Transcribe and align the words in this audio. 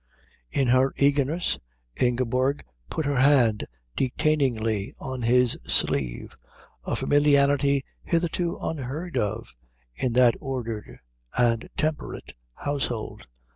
In 0.49 0.69
her 0.69 0.95
eagerness 0.97 1.59
Ingeborg 1.95 2.63
put 2.89 3.05
her 3.05 3.17
hand 3.17 3.67
detainingly 3.95 4.95
on 4.97 5.21
his 5.21 5.59
sleeve, 5.67 6.35
a 6.83 6.95
familiarity 6.95 7.83
hitherto 8.01 8.57
unheard 8.63 9.15
of 9.15 9.55
in 9.93 10.13
that 10.13 10.33
ordered 10.39 10.97
and 11.37 11.69
temperate 11.77 12.33
household. 12.55 13.27